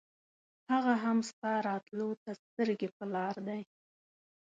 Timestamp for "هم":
1.03-1.17